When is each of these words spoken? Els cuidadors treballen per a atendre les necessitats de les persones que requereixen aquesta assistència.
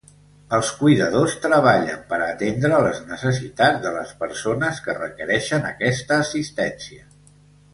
Els 0.57 0.69
cuidadors 0.77 1.33
treballen 1.43 1.99
per 2.13 2.17
a 2.19 2.29
atendre 2.35 2.79
les 2.85 3.01
necessitats 3.11 3.83
de 3.85 3.91
les 3.99 4.15
persones 4.25 4.81
que 4.89 4.97
requereixen 5.01 5.69
aquesta 5.75 6.19
assistència. 6.27 7.07